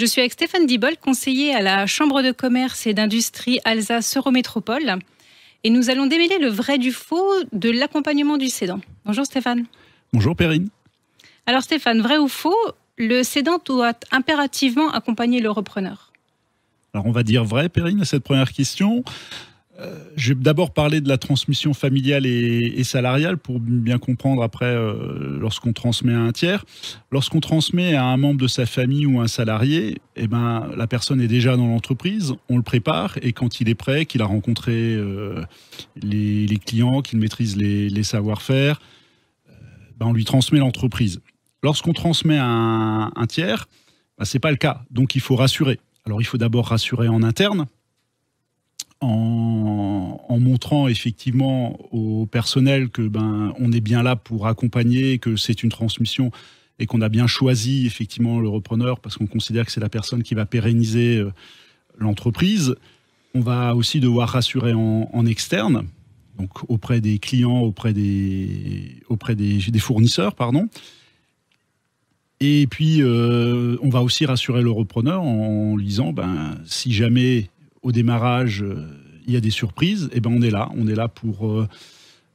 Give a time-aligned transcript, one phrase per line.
[0.00, 4.96] Je suis avec Stéphane Dibol, conseiller à la Chambre de commerce et d'industrie Alsace-Eurométropole.
[5.62, 8.80] Et nous allons démêler le vrai du faux de l'accompagnement du cédant.
[9.04, 9.66] Bonjour Stéphane.
[10.14, 10.70] Bonjour Perrine.
[11.44, 12.56] Alors Stéphane, vrai ou faux,
[12.96, 16.14] le cédant doit impérativement accompagner le repreneur?
[16.94, 19.04] Alors on va dire vrai Perrine à cette première question.
[19.80, 24.66] Euh, je vais d'abord parler de la transmission familiale et, salariale pour bien comprendre après
[24.66, 26.64] euh, lorsqu'on transmet à un tiers.
[27.10, 31.20] Lorsqu'on transmet à un membre de sa famille ou un salarié, eh ben, la personne
[31.20, 34.94] est déjà dans l'entreprise, on le prépare et quand il est prêt, qu'il a rencontré
[34.94, 35.42] euh,
[36.02, 38.80] les, clients, qu'il maîtrise les, savoir-faire,
[39.98, 41.20] ben, on lui transmet l'entreprise.
[41.62, 43.68] Lorsqu'on transmet à un, tiers,
[44.18, 44.82] ben, ce n'est pas le cas.
[44.90, 45.78] Donc il faut rassurer.
[46.04, 47.66] Alors il faut d'abord rassurer en interne
[49.00, 55.62] en, montrant effectivement au personnel que ben on est bien là pour accompagner, que c'est
[55.62, 56.30] une transmission
[56.78, 60.22] et qu'on a bien choisi effectivement le repreneur parce qu'on considère que c'est la personne
[60.22, 61.30] qui va pérenniser euh,
[61.98, 62.74] l'entreprise.
[63.34, 65.86] On va aussi devoir rassurer en, externe,
[66.38, 70.68] donc auprès des clients, auprès des, auprès des, fournisseurs, pardon.
[72.40, 77.50] Et puis, euh, on va aussi rassurer le repreneur en, disant, ben, si jamais
[77.82, 78.86] au démarrage, euh,
[79.26, 81.46] il y a des surprises, et eh ben on est là, on est là pour
[81.46, 81.68] euh,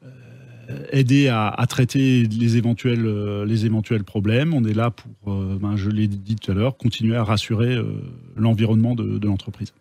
[0.04, 4.54] euh, aider à, traiter les éventuels, les éventuels problèmes.
[4.54, 7.78] On est là pour, ben, je l'ai dit tout à l'heure, continuer à rassurer
[8.36, 9.74] l'environnement de, l'entreprise.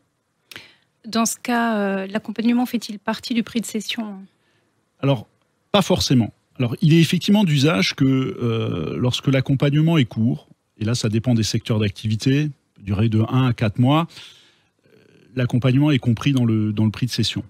[1.06, 4.16] Dans ce cas, l'accompagnement fait-il partie du prix de cession?
[5.00, 5.26] Alors,
[5.72, 6.32] pas forcément.
[6.58, 11.42] Alors, il est effectivement d'usage que lorsque l'accompagnement est court, et là, ça dépend des
[11.42, 12.50] secteurs d'activité,
[12.84, 14.06] durer de 1 à 4 mois,
[15.36, 17.42] l'accompagnement est compris dans le, dans le prix de cession.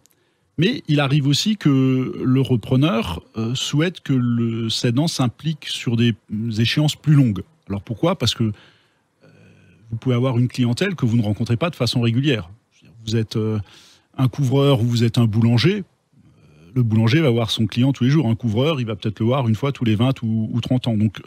[0.56, 6.14] Mais il arrive aussi que le repreneur euh, souhaite que le cédant s'implique sur des
[6.58, 7.42] échéances plus longues.
[7.68, 8.16] Alors pourquoi?
[8.16, 8.52] Parce que euh,
[9.90, 12.50] vous pouvez avoir une clientèle que vous ne rencontrez pas de façon régulière.
[13.04, 13.58] Vous êtes euh,
[14.16, 15.82] un couvreur ou vous êtes un boulanger.
[16.74, 18.28] Le boulanger va voir son client tous les jours.
[18.28, 20.86] Un couvreur, il va peut-être le voir une fois tous les 20 ou, ou 30
[20.86, 20.96] ans.
[20.96, 21.20] Donc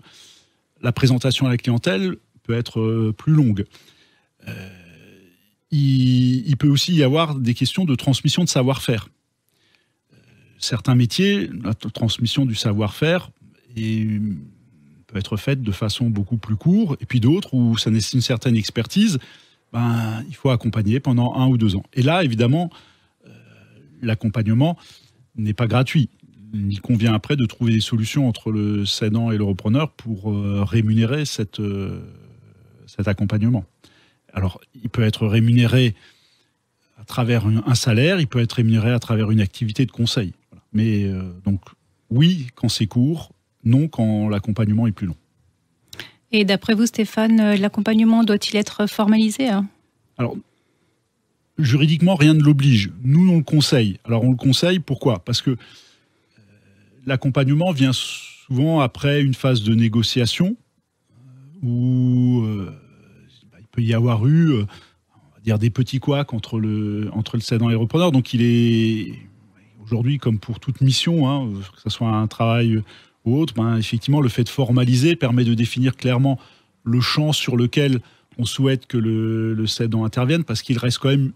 [0.82, 3.66] la présentation à la clientèle peut être plus longue
[6.58, 9.10] il, peut aussi y avoir des questions de transmission de savoir-faire.
[10.58, 13.30] Certains métiers, la transmission du savoir-faire
[13.76, 18.22] peut être faite de façon beaucoup plus courte, et puis d'autres où ça nécessite une
[18.22, 19.20] certaine expertise,
[19.72, 21.84] ben, il faut accompagner pendant un ou deux ans.
[21.94, 22.72] Et là, évidemment,
[23.26, 23.30] euh,
[24.02, 24.78] l'accompagnement
[25.36, 26.10] n'est pas gratuit.
[26.54, 30.64] Il convient après de trouver des solutions entre le cédant et le repreneur pour euh,
[30.64, 32.02] rémunérer cette, euh,
[32.88, 33.66] cet accompagnement.
[34.34, 35.94] Alors, il peut être rémunéré
[37.08, 40.34] travers un salaire, il peut être rémunéré à travers une activité de conseil.
[40.74, 41.62] Mais euh, donc,
[42.10, 43.32] oui, quand c'est court,
[43.64, 45.16] non quand l'accompagnement est plus long.
[46.32, 49.68] Et d'après vous, Stéphane, euh, l'accompagnement doit-il être formalisé hein?
[50.18, 50.36] Alors,
[51.58, 52.92] juridiquement, rien ne l'oblige.
[53.04, 54.00] Nous, on le conseille.
[54.04, 55.20] Alors, on le conseille, pourquoi?
[55.20, 55.56] Parce que euh,
[57.06, 60.56] l'accompagnement vient souvent après une phase de négociation
[61.64, 62.46] où
[63.78, 64.66] peut y avoir eu
[65.48, 68.12] dire des petits couacs entre le, entre le cédant et le repreneur.
[68.12, 69.14] Donc il est
[69.84, 72.84] aujourd'hui, comme pour toute mission, hein, que ce soit un travail
[73.24, 76.38] ou autre, ben, effectivement, le fait de formaliser permet de définir clairement
[76.84, 78.00] le champ sur lequel
[78.38, 81.32] on souhaite que le, le cédant intervienne, parce qu'il reste quand même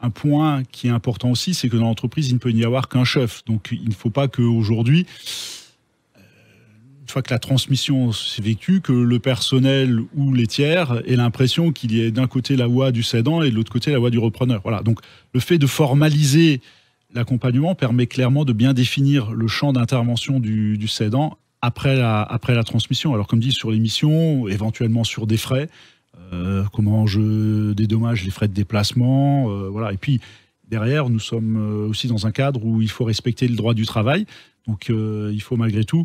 [0.00, 2.88] un point qui est important aussi, c'est que dans l'entreprise, il ne peut n'y avoir
[2.88, 3.42] qu'un chef.
[3.46, 5.06] Donc il ne faut pas qu'aujourd'hui,
[7.06, 11.70] une fois que la transmission s'est vécue, que le personnel ou les tiers aient l'impression
[11.70, 14.10] qu'il y ait d'un côté la voix du cédant et de l'autre côté la voix
[14.10, 14.60] du repreneur.
[14.64, 14.82] Voilà.
[14.82, 14.98] Donc
[15.32, 16.60] le fait de formaliser
[17.14, 22.56] l'accompagnement permet clairement de bien définir le champ d'intervention du, du, cédant après la, après
[22.56, 23.14] la transmission.
[23.14, 25.68] Alors comme dit sur l'émission, éventuellement sur des frais,
[26.32, 29.92] euh, comment je dédommage les frais de déplacement, euh, voilà.
[29.92, 30.20] Et puis
[30.66, 33.86] derrière, nous sommes euh, aussi dans un cadre où il faut respecter le droit du
[33.86, 34.26] travail.
[34.66, 36.04] Donc il faut malgré tout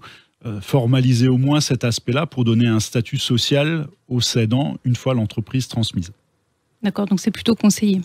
[0.62, 5.68] formaliser au moins cet aspect-là pour donner un statut social au cédant une fois l'entreprise
[5.68, 6.12] transmise.
[6.82, 8.02] D'accord, donc c'est plutôt conseillé.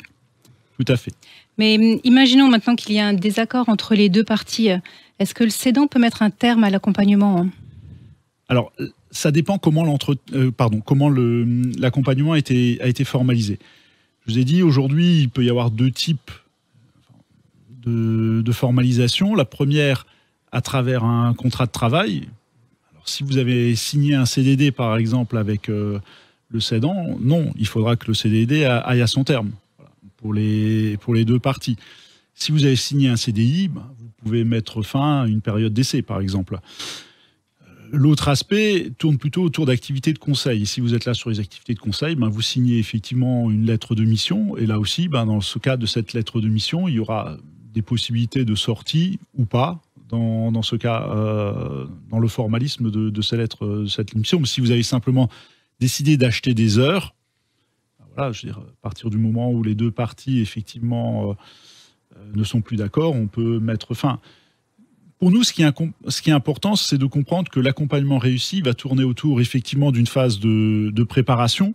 [0.78, 1.12] Tout à fait.
[1.58, 4.69] Mais hum, imaginons maintenant qu'il y a un désaccord entre les deux parties.
[5.19, 7.49] Est-ce que le cédant peut mettre un terme à l'accompagnement hein?
[8.49, 8.72] Alors,
[9.10, 9.99] ça dépend comment
[10.34, 10.50] euh,
[10.84, 13.58] comment l'accompagnement a été, a été formalisé.
[14.25, 16.31] Je vous ai dit, aujourd'hui, il peut y avoir deux types
[17.82, 19.34] de, de formalisation.
[19.34, 20.06] La première,
[20.56, 22.29] à travers un contrat de travail.
[22.91, 25.99] Alors, si vous avez signé un CDD, par exemple, avec euh,
[26.49, 29.50] le cédant, non, il faudra que le CDD aille à son terme
[30.17, 31.76] pour, les, pour les deux parties.
[32.32, 36.00] Si vous avez signé un CDI, bah, vous pouvez mettre fin à une période d'essai,
[36.00, 36.58] par exemple.
[37.61, 40.64] Euh, L'autre aspect tourne plutôt autour d'activités de conseil.
[40.64, 43.94] Si vous êtes là sur les activités de conseil, ben vous signez effectivement une lettre
[43.94, 44.56] de mission.
[44.56, 47.37] Et là aussi, ben dans ce cas de cette lettre de mission, il y aura
[47.75, 49.82] des possibilités de sortie ou pas.
[50.08, 54.38] Dans, ce cas, euh, dans le formalisme de, cette lettre, de cette mission.
[54.38, 55.29] Mais si vous avez simplement
[55.81, 57.14] décidé d'acheter des heures,
[57.99, 61.35] ben voilà, je dire, à partir du moment où les deux parties effectivement euh,
[62.35, 64.20] ne sont plus d'accord, on peut mettre fin
[65.19, 69.41] pour nous, ce qui est, important, c'est de comprendre que l'accompagnement réussi va tourner autour
[69.41, 71.75] effectivement d'une phase de, préparation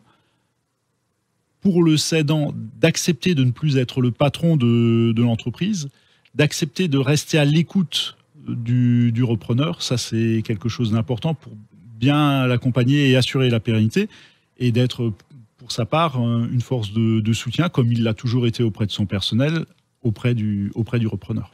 [1.62, 5.89] pour le cédant d'accepter de ne plus être le patron de, l'entreprise,
[6.36, 8.16] d'accepter de rester à l'écoute
[8.47, 9.81] du, repreneur.
[9.81, 11.53] Ça, c'est quelque chose d'important pour
[11.99, 14.09] bien l'accompagner et assurer la pérennité
[14.57, 15.13] et d'être,
[15.57, 18.91] pour sa part, une force de, de soutien, comme il l'a toujours été auprès de
[18.91, 19.65] son personnel,
[20.03, 21.51] auprès du, auprès du repreneur.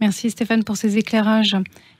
[0.00, 1.56] Merci Stéphane pour ces éclairages.